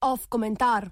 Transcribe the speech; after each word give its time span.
Off 0.00 0.26
komentar. 0.28 0.90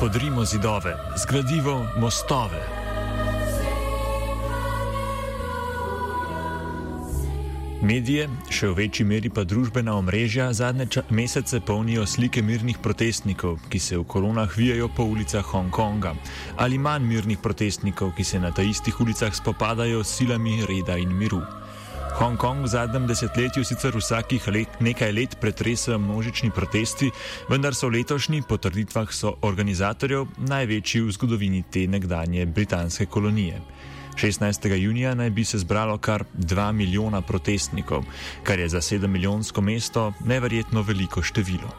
Podrimo 0.00 0.44
zidove, 0.44 0.96
zgradimo 1.16 1.86
mostove. 1.96 2.77
Medije, 7.78 8.24
še 8.50 8.72
v 8.72 8.74
večji 8.74 9.04
meri 9.06 9.30
pa 9.30 9.44
družbena 9.46 9.92
omrežja, 9.94 10.48
zadnje 10.50 11.04
mesece 11.14 11.60
polnijo 11.62 12.02
slike 12.10 12.42
mirnih 12.42 12.80
protestnikov, 12.82 13.60
ki 13.70 13.78
se 13.78 13.94
v 13.94 14.02
koronah 14.02 14.50
vijajo 14.50 14.88
po 14.90 15.06
ulicah 15.06 15.46
Hongkonga, 15.46 16.16
ali 16.58 16.74
manj 16.74 17.06
mirnih 17.06 17.38
protestnikov, 17.38 18.16
ki 18.18 18.26
se 18.26 18.40
na 18.42 18.50
ta 18.50 18.66
istih 18.66 18.98
ulicah 18.98 19.30
spopadajo 19.30 20.02
s 20.02 20.18
silami 20.18 20.58
reda 20.66 20.98
in 20.98 21.14
miru. 21.14 21.38
Hongkong 22.18 22.66
v 22.66 22.72
zadnjem 22.72 23.06
desetletju 23.06 23.62
sicer 23.62 23.94
vsakih 23.94 24.50
let, 24.50 24.80
nekaj 24.82 25.14
let 25.14 25.38
pretresajo 25.38 26.00
množični 26.02 26.50
protesti, 26.50 27.12
vendar 27.46 27.78
so 27.78 27.86
letošnji, 27.86 28.42
po 28.42 28.58
trditvah 28.58 29.06
so 29.14 29.36
organizatorjev, 29.46 30.26
največji 30.50 31.06
v 31.06 31.14
zgodovini 31.14 31.62
te 31.70 31.86
nekdanje 31.86 32.42
britanske 32.50 33.06
kolonije. 33.06 33.62
16. 34.18 34.74
junija 34.74 35.14
naj 35.14 35.30
bi 35.30 35.44
se 35.44 35.58
zbralo 35.58 35.98
kar 35.98 36.24
2 36.38 36.72
milijona 36.72 37.20
protestnikov, 37.22 38.04
kar 38.42 38.58
je 38.58 38.68
za 38.68 38.78
7 38.78 39.06
milijonsko 39.06 39.60
mesto 39.60 40.12
neverjetno 40.24 40.82
veliko 40.82 41.22
število. 41.22 41.70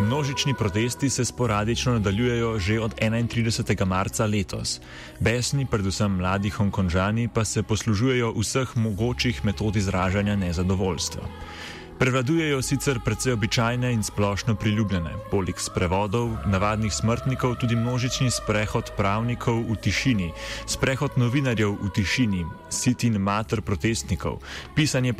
Množični 0.00 0.54
protesti 0.54 1.10
se 1.10 1.24
sporadično 1.24 1.92
nadaljujejo 1.92 2.58
že 2.58 2.80
od 2.80 2.94
31. 3.00 3.84
marca 3.86 4.26
letos. 4.26 4.80
Besni, 5.20 5.66
predvsem 5.66 6.16
mladi 6.16 6.50
Hongkonžani, 6.50 7.28
pa 7.28 7.44
se 7.44 7.62
poslužujejo 7.62 8.32
vseh 8.38 8.76
mogočih 8.76 9.44
metod 9.44 9.76
izražanja 9.76 10.36
nezadovoljstva. 10.36 11.22
Prevladujejo 11.96 12.60
sicer 12.62 12.98
precej 13.00 13.32
običajne 13.32 13.88
in 13.92 14.02
splošno 14.04 14.54
priljubljene, 14.60 15.14
poleg 15.30 15.56
sprevodov, 15.56 16.28
navadnih 16.44 16.92
smrtnikov, 16.92 17.54
tudi 17.56 17.76
množični 17.76 18.28
sprehod 18.30 18.90
pravnikov 18.98 19.62
v 19.64 19.76
tišini, 19.80 20.26
sprehod 20.68 21.16
novinarjev 21.16 21.72
v 21.80 21.88
tišini, 21.96 22.42
sitin 22.68 23.16
mater 23.16 23.62
protestnikov, 23.64 24.42
pisanje 24.76 25.14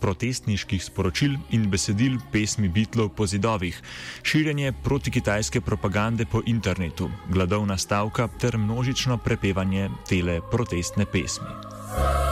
protestniških 0.00 0.82
sporočil 0.84 1.38
in 1.54 1.70
besedil 1.70 2.18
pesmi 2.32 2.66
bitlov 2.68 3.14
po 3.14 3.30
zidovih, 3.30 3.78
širjenje 4.26 4.74
protikitajske 4.82 5.60
propagande 5.60 6.26
po 6.26 6.42
internetu, 6.46 7.10
gladovna 7.30 7.78
stavka 7.78 8.26
ter 8.40 8.58
množično 8.58 9.22
prepevanje 9.22 9.86
tele 10.08 10.40
protestne 10.50 11.06
pesmi. 11.06 12.29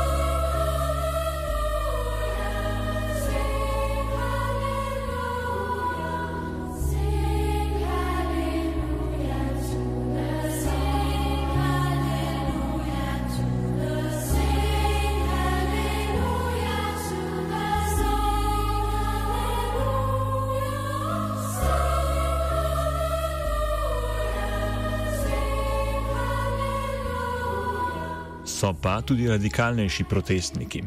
So 28.58 28.72
pa 28.74 28.98
tudi 29.06 29.28
radikalnejši 29.30 30.04
protestniki. 30.10 30.80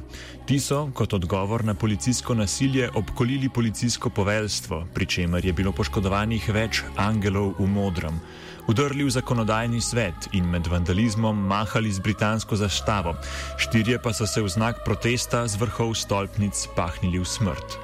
Ti 0.46 0.58
so, 0.60 0.90
kot 0.94 1.14
odgovor 1.14 1.64
na 1.64 1.74
policijsko 1.74 2.34
nasilje, 2.36 2.90
obkolili 2.96 3.50
policijsko 3.50 4.10
poveljstvo, 4.10 4.88
pri 4.94 5.06
čemer 5.06 5.46
je 5.46 5.54
bilo 5.54 5.72
poškodovanih 5.72 6.50
več 6.52 6.82
angelov 7.00 7.54
v 7.60 7.70
modrem. 7.72 8.20
Udrli 8.68 9.08
v 9.08 9.16
zakonodajni 9.16 9.80
svet 9.82 10.28
in 10.36 10.52
med 10.52 10.68
vandalizmom 10.68 11.48
mahali 11.48 11.92
z 11.92 12.04
britansko 12.04 12.60
zastavo, 12.60 13.16
štirje 13.56 14.04
pa 14.04 14.12
so 14.14 14.28
se 14.28 14.44
v 14.44 14.52
znak 14.52 14.84
protesta 14.84 15.48
z 15.48 15.56
vrhov 15.56 15.96
stolpnic 15.96 16.68
pahnili 16.76 17.24
v 17.24 17.26
smrt. 17.26 17.80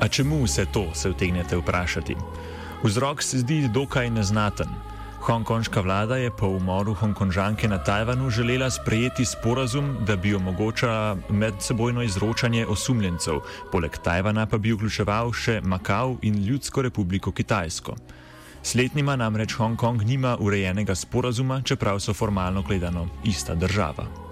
A 0.00 0.08
čemu 0.08 0.44
vse 0.44 0.66
to, 0.66 0.90
se 0.94 1.10
vtegnete 1.10 1.56
vprašati? 1.56 2.16
Vzrok 2.82 3.22
se 3.22 3.38
zdi 3.38 3.68
dokaj 3.68 4.10
neznaten. 4.10 4.68
Hongkonška 5.20 5.80
vlada 5.80 6.16
je 6.16 6.30
po 6.30 6.46
umoru 6.46 6.94
Hongkonžanke 6.94 7.68
na 7.68 7.78
Tajvanu 7.78 8.30
želela 8.30 8.70
sprejeti 8.70 9.24
sporazum, 9.24 9.96
da 10.06 10.16
bi 10.16 10.34
omogočala 10.34 11.16
medsebojno 11.30 12.02
izročanje 12.02 12.66
osumljencev, 12.66 13.40
poleg 13.72 13.96
Tajvana 14.04 14.46
pa 14.46 14.58
bi 14.58 14.72
vključeval 14.72 15.32
še 15.32 15.60
Makau 15.64 16.18
in 16.22 16.44
Ljudsko 16.44 16.82
republiko 16.82 17.32
Kitajsko. 17.32 17.96
Sletnima 18.62 19.16
namreč 19.16 19.56
Hongkong 19.56 20.04
nima 20.04 20.36
urejenega 20.40 20.94
sporazuma, 20.94 21.62
čeprav 21.62 22.00
so 22.00 22.14
formalno 22.14 22.62
gledano 22.62 23.08
ista 23.24 23.54
država. 23.54 24.25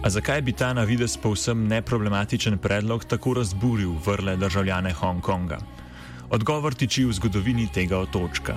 A 0.00 0.08
zakaj 0.10 0.40
bi 0.42 0.52
ta 0.56 0.72
na 0.72 0.88
vides 0.88 1.16
povsem 1.20 1.68
neproblematičen 1.68 2.58
predlog 2.58 3.04
tako 3.04 3.34
razburil 3.34 3.92
vrle 4.06 4.36
državljane 4.36 4.92
Hongkonga? 4.92 5.58
Odgovor 6.30 6.74
tiči 6.74 7.04
v 7.04 7.12
zgodovini 7.12 7.66
tega 7.68 7.98
otočka. 8.00 8.56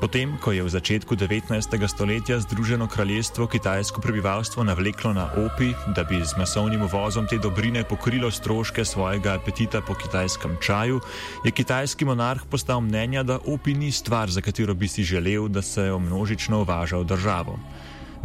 Potem, 0.00 0.36
ko 0.38 0.52
je 0.52 0.62
v 0.62 0.70
začetku 0.70 1.16
19. 1.16 1.50
stoletja 1.88 2.38
Združeno 2.38 2.86
kraljestvo 2.86 3.48
kitajsko 3.50 4.00
prebivalstvo 4.00 4.62
navleklo 4.62 5.10
na 5.12 5.26
opi, 5.34 5.72
da 5.96 6.04
bi 6.04 6.22
z 6.22 6.38
masovnim 6.38 6.82
uvozom 6.86 7.26
te 7.26 7.38
dobrine 7.42 7.82
pokrilo 7.82 8.30
stroške 8.30 8.84
svojega 8.84 9.34
apetita 9.34 9.80
po 9.80 9.94
kitajskem 9.94 10.54
čaju, 10.62 11.00
je 11.44 11.50
kitajski 11.50 12.04
monarh 12.04 12.46
postal 12.50 12.80
mnenja, 12.80 13.26
da 13.26 13.40
opi 13.42 13.74
ni 13.74 13.90
stvar, 13.92 14.30
za 14.30 14.40
katero 14.40 14.74
bi 14.74 14.88
si 14.88 15.02
želel, 15.02 15.48
da 15.48 15.62
se 15.62 15.90
jo 15.90 15.98
množično 15.98 16.60
uvaža 16.60 17.02
v 17.02 17.04
državo. 17.04 17.58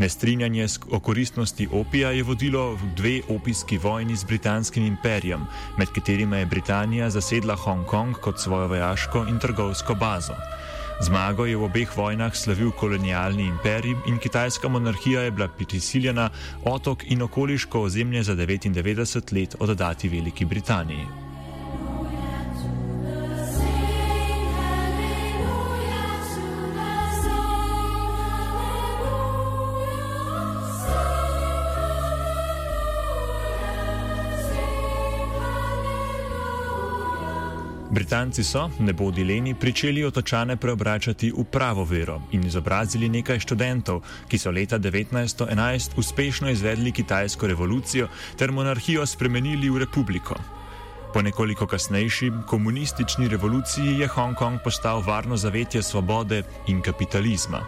Nestrinjanje 0.02 0.66
o 0.92 1.00
koristnosti 1.00 1.68
opija 1.72 2.10
je 2.12 2.24
vodilo 2.24 2.74
v 2.74 2.80
dve 2.96 3.22
opijski 3.30 3.78
vojni 3.78 4.16
z 4.16 4.24
britanskim 4.24 4.86
imperijem, 4.86 5.46
med 5.78 5.88
katerima 5.94 6.38
je 6.38 6.46
Britanija 6.46 7.10
zasedla 7.10 7.56
Hongkong 7.56 8.18
kot 8.18 8.40
svojo 8.40 8.68
vojaško 8.68 9.26
in 9.30 9.40
trgovsko 9.40 9.96
bazo. 9.96 10.34
Zmago 11.02 11.46
je 11.46 11.58
v 11.58 11.64
obeh 11.70 11.98
vojnah 11.98 12.34
slavil 12.36 12.72
kolonialni 12.72 13.46
imperij 13.46 13.96
in 14.08 14.18
kitajska 14.18 14.68
monarhija 14.68 15.22
je 15.22 15.32
bila 15.32 15.48
prisiljena 15.48 16.30
otok 16.66 17.04
in 17.06 17.22
okoliško 17.22 17.82
ozemlje 17.82 18.24
za 18.24 18.36
99 18.36 19.34
let 19.34 19.56
oddati 19.60 20.10
Veliki 20.10 20.46
Britaniji. 20.46 21.21
Britanci 37.92 38.44
so, 38.44 38.70
ne 38.80 38.94
bodi 38.94 39.24
leni, 39.24 39.52
pričeli 39.56 40.04
otočane 40.04 40.56
preobračati 40.56 41.32
v 41.32 41.44
pravo 41.44 41.84
vero 41.84 42.22
in 42.32 42.46
izobrazili 42.48 43.10
nekaj 43.10 43.40
študentov, 43.44 44.00
ki 44.32 44.38
so 44.38 44.52
leta 44.52 44.80
1911 44.80 45.98
uspešno 45.98 46.50
izvedli 46.50 46.92
kitajsko 46.92 47.48
revolucijo 47.48 48.08
ter 48.40 48.52
monarhijo 48.52 49.06
spremenili 49.06 49.70
v 49.70 49.84
republiko. 49.84 50.61
Po 51.14 51.22
nekoliko 51.22 51.68
kasnejši 51.68 52.32
komunistični 52.48 53.28
revoluciji 53.28 54.00
je 54.00 54.08
Hongkong 54.08 54.60
postal 54.64 55.04
varno 55.08 55.38
zavetje 55.38 55.84
svobode 55.84 56.44
in 56.68 56.82
kapitalizma. 56.82 57.60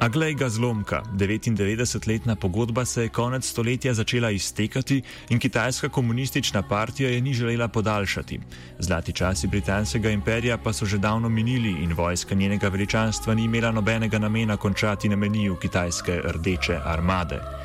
A 0.00 0.08
glej 0.08 0.34
ga 0.34 0.48
zlomka, 0.48 1.02
99-letna 1.12 2.36
pogodba 2.36 2.84
se 2.84 3.02
je 3.02 3.08
konec 3.08 3.44
stoletja 3.44 3.94
začela 3.94 4.30
iztekati 4.30 5.02
in 5.28 5.38
kitajska 5.38 5.88
komunistična 5.88 6.62
partija 6.62 7.10
je 7.10 7.20
ni 7.20 7.34
želela 7.34 7.68
podaljšati. 7.68 8.40
Zlati 8.78 9.12
časi 9.12 9.46
britanskega 9.46 10.10
imperija 10.10 10.58
pa 10.58 10.72
so 10.72 10.86
že 10.86 10.98
davno 10.98 11.28
minili 11.28 11.84
in 11.84 11.92
vojska 11.92 12.34
njenega 12.34 12.68
veličanstva 12.68 13.34
ni 13.34 13.44
imela 13.44 13.72
nobenega 13.72 14.18
namena 14.18 14.56
končati 14.56 15.08
na 15.08 15.16
meniju 15.16 15.56
kitajske 15.56 16.20
rdeče 16.24 16.80
armade. 16.84 17.59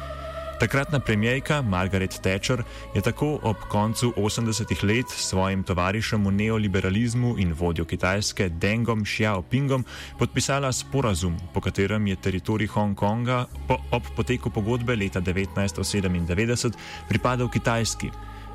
Takratna 0.60 1.00
premijejka 1.00 1.62
Margaret 1.62 2.20
Thatcher 2.24 2.64
je 2.96 3.02
tako 3.02 3.40
ob 3.44 3.56
koncu 3.68 4.14
80-ih 4.18 4.84
let 4.84 5.10
svojim 5.10 5.64
tovarišem 5.64 6.26
v 6.26 6.32
neoliberalizmu 6.32 7.36
in 7.38 7.52
vodjo 7.54 7.86
Kitajske 7.86 8.50
Dengom 8.50 9.04
Xiaopingom 9.04 9.84
podpisala 10.20 10.72
sporazum, 10.72 11.36
po 11.54 11.62
katerem 11.62 12.08
je 12.08 12.16
teritorij 12.16 12.68
Hongkonga 12.68 13.46
po, 13.68 13.78
ob 13.92 14.04
poteku 14.16 14.50
pogodbe 14.50 14.96
leta 14.96 15.20
1997 15.20 16.72
pripadal 17.10 17.52
Kitajski. 17.52 18.12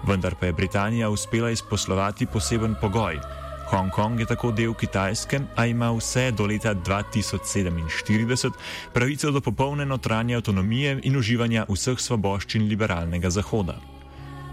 Vendar 0.08 0.34
pa 0.40 0.46
je 0.46 0.52
Britanija 0.52 1.10
uspela 1.10 1.50
izposlovati 1.50 2.26
poseben 2.26 2.74
pogoj. 2.80 3.39
Hongkong 3.70 4.20
je 4.20 4.26
tako 4.26 4.50
del 4.50 4.74
Kitajske, 4.74 5.40
a 5.56 5.66
ima 5.66 5.92
vse 5.94 6.30
do 6.30 6.46
leta 6.46 6.74
2047 6.74 8.50
pravico 8.92 9.30
do 9.30 9.40
popolne 9.40 9.86
notranje 9.86 10.34
avtonomije 10.36 10.98
in 11.02 11.16
uživanja 11.16 11.64
vseh 11.68 11.98
svoboščin 11.98 12.68
liberalnega 12.68 13.30
Zahoda. 13.30 13.99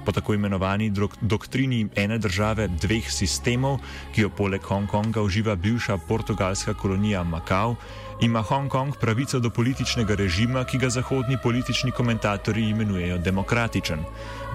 Po 0.08 0.12
tako 0.12 0.34
imenovani 0.34 0.92
doktrini 1.22 1.88
ene 1.96 2.18
države 2.18 2.68
dveh 2.68 3.12
sistemov, 3.12 3.82
ki 4.16 4.22
jo 4.22 4.30
poleg 4.30 4.64
Hongkonga 4.64 5.20
uživa 5.22 5.56
bivša 5.56 5.98
portugalska 6.08 6.74
kolonija 6.74 7.24
Makao, 7.24 7.76
ima 8.22 8.42
Hongkong 8.42 8.96
pravico 9.02 9.40
do 9.40 9.50
političnega 9.50 10.16
režima, 10.16 10.64
ki 10.64 10.78
ga 10.78 10.90
zahodni 10.90 11.38
politični 11.44 11.92
komentatorji 11.92 12.70
imenujejo 12.70 13.18
demokratičen, 13.18 14.00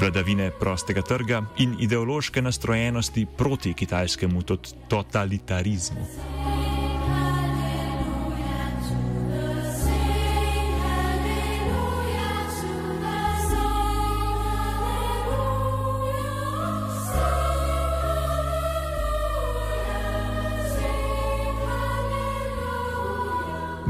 vladavine 0.01 0.51
prostega 0.61 1.03
trga 1.03 1.43
in 1.59 1.77
ideološke 1.81 2.43
nastrojenosti 2.43 3.27
proti 3.37 3.75
kitajskemu 3.75 4.43
totalitarizmu. 4.89 6.52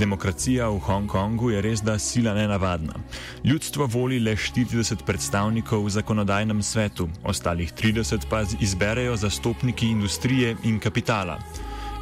Demokracija 0.03 0.67
v 0.69 0.81
Hongkongu 0.83 1.53
je 1.53 1.61
res 1.63 1.81
da 1.87 1.95
sila 1.99 2.33
nenavadna. 2.35 2.97
Ljudstvo 3.45 3.87
voli 3.87 4.19
le 4.19 4.33
40 4.35 5.05
predstavnikov 5.07 5.85
v 5.87 5.93
zakonodajnem 5.95 6.63
svetu, 6.63 7.07
ostalih 7.23 7.71
30 7.71 8.27
pa 8.31 8.41
izberejo 8.61 9.15
zastopniki 9.17 9.93
industrije 9.95 10.57
in 10.67 10.81
kapitala. 10.83 11.39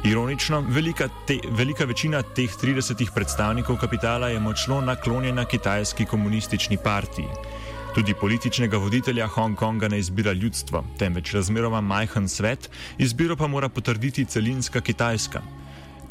Ironično, 0.03 0.63
velika, 0.69 1.09
te, 1.27 1.37
velika 1.53 1.85
večina 1.85 2.23
teh 2.23 2.49
30 2.49 3.05
predstavnikov 3.13 3.77
kapitala 3.77 4.33
je 4.33 4.39
močno 4.39 4.81
naklonjena 4.81 5.45
kitajski 5.45 6.05
komunistični 6.05 6.81
partiji. 6.81 7.29
Tudi 7.93 8.17
političnega 8.17 8.77
voditelja 8.77 9.27
Hongkonga 9.27 9.87
ne 9.87 9.99
izbira 9.99 10.33
ljudstvo, 10.33 10.83
temveč 10.97 11.33
razmeroma 11.33 11.81
majhen 11.81 12.29
svet, 12.29 12.69
izbiro 12.97 13.35
pa 13.37 13.47
mora 13.47 13.69
potrditi 13.69 14.25
celinska 14.25 14.81
Kitajska. 14.81 15.60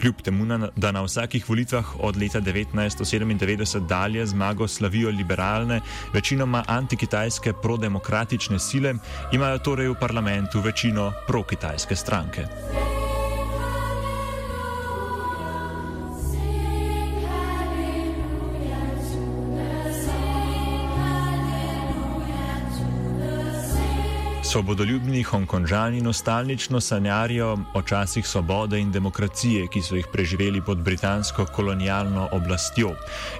Kljub 0.00 0.22
temu, 0.24 0.46
da 0.76 0.92
na 0.92 1.02
vsakih 1.02 1.48
volitvah 1.48 1.84
od 2.00 2.16
leta 2.16 2.40
1997 2.40 3.86
dalje 3.86 4.26
zmago 4.26 4.68
slavijo 4.68 5.10
liberalne, 5.10 5.80
večinoma 6.14 6.64
antikitajske 6.68 7.52
prodemokratične 7.62 8.58
sile, 8.58 8.94
imajo 9.32 9.58
torej 9.58 9.88
v 9.88 10.00
parlamentu 10.00 10.60
večino 10.60 11.12
prokitajske 11.26 11.96
stranke. 11.96 12.46
Svobodoljubni 24.50 25.22
Hongkonžani 25.22 26.00
nostalgično 26.00 26.80
sanjarijo 26.80 27.58
o 27.74 27.82
časih 27.82 28.26
svobode 28.26 28.80
in 28.80 28.90
demokracije, 28.92 29.68
ki 29.70 29.82
so 29.82 29.94
jih 29.94 30.06
preživeli 30.12 30.62
pod 30.66 30.78
britansko 30.78 31.46
kolonialno 31.54 32.28
oblastjo, 32.32 32.90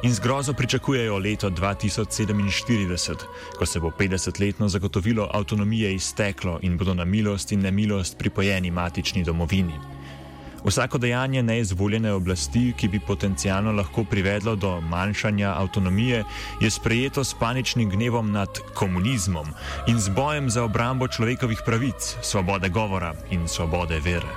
in 0.03 0.15
z 0.15 0.21
grozo 0.21 0.53
pričakujejo 0.53 1.19
leto 1.19 1.51
2047, 1.51 3.15
ko 3.59 3.67
se 3.67 3.81
bo 3.81 3.91
50-letno 3.91 4.69
zagotovilo 4.69 5.29
avtonomije 5.35 5.95
izteklo 5.95 6.59
in 6.63 6.79
bodo 6.79 6.95
na 6.95 7.05
milost 7.05 7.53
in 7.53 7.61
nemilost 7.61 8.19
pripojeni 8.19 8.71
matični 8.71 9.25
domovini. 9.25 10.00
Vsako 10.65 10.99
dejanje 10.99 11.43
neizvoljene 11.43 12.13
oblasti, 12.13 12.73
ki 12.77 12.89
bi 12.89 13.01
potencialno 13.01 13.73
lahko 13.73 14.05
privedlo 14.05 14.57
do 14.57 14.81
manjšanja 14.81 15.55
avtonomije, 15.57 16.25
je 16.61 16.71
sprejeto 16.71 17.25
s 17.25 17.35
paničnim 17.35 17.91
gnevom 17.91 18.33
nad 18.33 18.49
komunizmom 18.75 19.47
in 19.89 20.01
z 20.01 20.09
bojem 20.09 20.51
za 20.51 20.65
obrambo 20.65 21.09
človekovih 21.09 21.63
pravic, 21.67 22.17
svobode 22.23 22.69
govora 22.69 23.15
in 23.31 23.49
svobode 23.49 24.01
vere. 24.01 24.31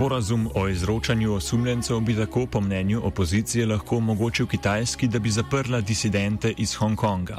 Sporazum 0.00 0.48
o 0.54 0.68
izročanju 0.68 1.34
osumljencev 1.34 2.00
bi 2.00 2.16
tako 2.16 2.46
po 2.46 2.60
mnenju 2.60 3.00
opozicije 3.04 3.66
lahko 3.66 3.96
omogočil 3.96 4.46
Kitajski, 4.46 5.08
da 5.08 5.18
bi 5.18 5.30
zaprla 5.30 5.80
disidente 5.80 6.54
iz 6.56 6.74
Hongkonga. 6.74 7.36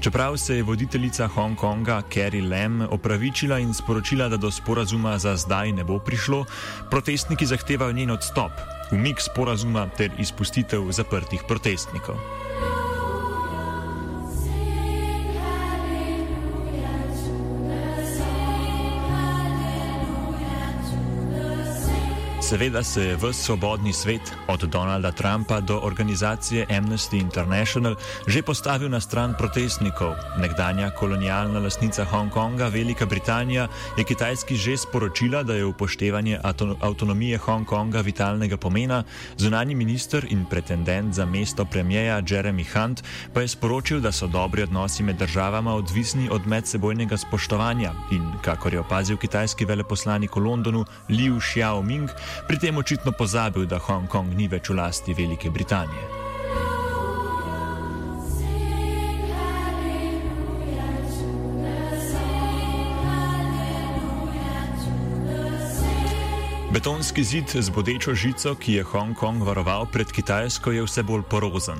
Čeprav 0.00 0.36
se 0.36 0.56
je 0.56 0.62
voditeljica 0.62 1.26
Hongkonga 1.26 2.02
Carrie 2.14 2.42
Lam 2.42 2.80
opravičila 2.80 3.58
in 3.58 3.74
sporočila, 3.74 4.28
da 4.28 4.36
do 4.36 4.50
sporazuma 4.50 5.18
za 5.18 5.36
zdaj 5.36 5.72
ne 5.72 5.84
bo 5.84 5.98
prišlo, 5.98 6.44
protestniki 6.90 7.46
zahtevajo 7.46 7.92
njen 7.92 8.10
odstop, 8.10 8.52
umik 8.92 9.20
sporazuma 9.20 9.86
ter 9.96 10.10
izpustitev 10.18 10.90
zaprtih 10.90 11.42
protestnikov. 11.48 12.18
Seveda 22.44 22.82
se 22.84 23.00
je 23.04 23.16
v 23.16 23.32
svobodni 23.32 23.92
svet, 23.92 24.20
od 24.52 24.68
Donalda 24.68 25.12
Trumpa 25.12 25.64
do 25.64 25.80
organizacije 25.80 26.66
Amnesty 26.68 27.16
International, 27.16 27.96
že 28.28 28.44
postavil 28.44 28.92
na 28.92 29.00
stran 29.00 29.32
protestnikov. 29.32 30.12
Nekdanja 30.36 30.92
kolonialna 30.92 31.56
lasnica 31.56 32.04
Hongkonga, 32.04 32.68
Velika 32.68 33.08
Britanija, 33.08 33.68
je 33.96 34.04
Kitajski 34.04 34.60
že 34.60 34.76
sporočila, 34.76 35.40
da 35.42 35.56
je 35.56 35.64
upoštevanje 35.64 36.38
avtonomije 36.84 37.38
Hongkonga 37.38 38.04
vitalnega 38.04 38.60
pomena. 38.60 39.04
Zunani 39.40 39.74
minister 39.74 40.26
in 40.28 40.44
pretendent 40.44 41.14
za 41.14 41.24
mesto 41.24 41.64
premijeja 41.64 42.20
Jeremy 42.20 42.64
Hunt 42.68 43.00
pa 43.32 43.40
je 43.40 43.48
sporočil, 43.48 44.04
da 44.04 44.12
so 44.12 44.28
dobri 44.28 44.68
odnosi 44.68 45.02
med 45.02 45.16
državama 45.16 45.74
odvisni 45.74 46.28
od 46.28 46.46
medsebojnega 46.46 47.16
spoštovanja 47.16 47.92
in, 48.12 48.28
kakor 48.44 48.74
je 48.74 48.84
opazil 48.84 49.16
kitajski 49.16 49.64
veleposlanik 49.64 50.36
v 50.36 50.44
Londonu 50.44 50.84
Liu 51.08 51.40
Xiaoming, 51.40 52.12
pri 52.46 52.58
tem 52.58 52.76
očitno 52.76 53.12
pozabil, 53.12 53.66
da 53.66 53.78
Hongkong 53.78 54.34
ni 54.34 54.48
več 54.48 54.68
v 54.70 54.78
lasti 54.80 55.14
Velike 55.14 55.50
Britanije. 55.50 56.23
Betonski 66.74 67.24
zid 67.24 67.54
z 67.54 67.70
bodečo 67.70 68.14
žico, 68.18 68.54
ki 68.58 68.72
je 68.72 68.82
Hongkong 68.82 69.46
varoval 69.46 69.86
pred 69.86 70.10
Kitajsko, 70.10 70.72
je 70.74 70.82
vse 70.82 71.04
bolj 71.06 71.22
porozen. 71.30 71.78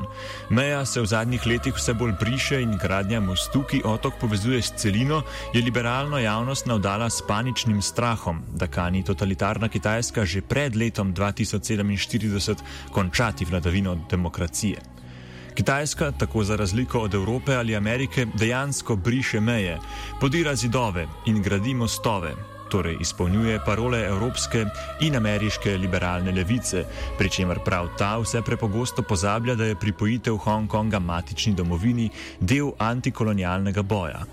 Meja 0.54 0.84
se 0.86 1.02
v 1.02 1.10
zadnjih 1.10 1.42
letih 1.50 1.74
vse 1.74 1.96
bolj 1.98 2.12
briše 2.20 2.60
in 2.62 2.78
gradnja 2.78 3.18
mostu, 3.18 3.64
ki 3.66 3.82
otok 3.82 4.14
povezuje 4.22 4.62
s 4.62 4.70
celino, 4.78 5.24
je 5.50 5.58
liberalno 5.66 6.22
javnost 6.22 6.70
navdala 6.70 7.10
s 7.10 7.26
paničnim 7.26 7.82
strahom, 7.82 8.46
da 8.54 8.70
kani 8.70 9.02
totalitarna 9.02 9.66
Kitajska 9.68 10.22
že 10.22 10.46
pred 10.46 10.78
letom 10.78 11.10
2047 11.10 12.62
končati 12.94 13.44
vladavino 13.44 13.98
demokracije. 14.10 14.78
Kitajska, 15.54 16.12
tako 16.18 16.44
za 16.44 16.56
razliko 16.56 16.98
od 16.98 17.14
Evrope 17.14 17.54
ali 17.54 17.76
Amerike, 17.76 18.26
dejansko 18.34 18.96
briše 18.96 19.40
meje, 19.40 19.78
podira 20.20 20.54
zidove 20.54 21.08
in 21.26 21.42
gradi 21.42 21.74
mostove, 21.74 22.53
torej 22.74 22.96
izpolnjuje 23.00 23.60
parole 23.66 24.00
evropske 24.08 24.64
in 25.06 25.16
ameriške 25.16 25.76
liberalne 25.78 26.32
levice, 26.34 26.82
pri 27.18 27.30
čemer 27.30 27.60
prav 27.64 27.92
ta 27.98 28.16
vse 28.18 28.42
prepogosto 28.42 29.02
pozablja, 29.02 29.54
da 29.54 29.68
je 29.68 29.76
pripojitev 29.78 30.36
Hongkonga 30.42 30.98
matični 30.98 31.54
domovini 31.54 32.08
del 32.40 32.72
antikolonialnega 32.78 33.82
boja. 33.82 34.24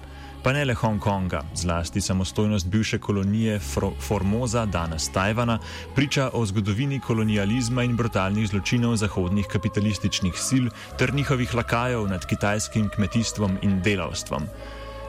Pa 0.42 0.56
ne 0.58 0.66
le 0.66 0.74
Hongkonga, 0.74 1.44
zlasti 1.54 2.02
samostojnost 2.02 2.68
bivše 2.68 2.98
kolonije 2.98 3.60
Fro 3.60 3.92
Formosa, 4.02 4.66
danes 4.66 5.10
Tajvana, 5.14 5.60
priča 5.96 6.32
o 6.34 6.46
zgodovini 6.46 7.00
kolonializma 7.00 7.84
in 7.86 7.94
brutalnih 7.96 8.50
zločinov 8.50 8.96
zahodnih 8.98 9.46
kapitalističnih 9.54 10.34
sil 10.48 10.66
ter 10.98 11.14
njihovih 11.14 11.54
lakajev 11.56 12.08
nad 12.10 12.26
kitajskim 12.26 12.90
kmetijstvom 12.90 13.58
in 13.62 13.82
delavstvom. 13.86 14.50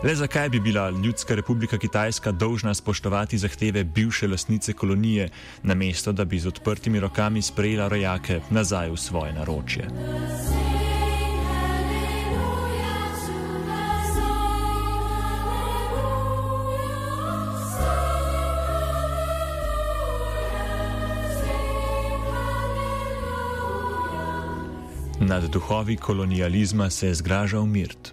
Le 0.04 0.14
zakaj 0.14 0.48
bi 0.48 0.60
bila 0.60 0.90
Ljudska 0.90 1.34
republika 1.34 1.78
Kitajska 1.78 2.32
dolžna 2.32 2.74
spoštovati 2.74 3.38
zahteve 3.38 3.84
bivše 3.84 4.28
lasnice 4.28 4.72
kolonije, 4.72 5.28
namesto 5.62 6.12
da 6.12 6.24
bi 6.24 6.38
z 6.38 6.46
odprtimi 6.46 7.00
rokami 7.00 7.42
sprejela 7.42 7.88
rojake 7.88 8.40
nazaj 8.50 8.90
v 8.90 8.96
svoje 8.96 9.32
naročje? 9.32 9.86
Nad 25.20 25.44
duhovi 25.44 25.96
kolonializma 25.96 26.90
se 26.90 27.06
je 27.06 27.14
zgražal 27.14 27.66
Mirt. 27.66 28.11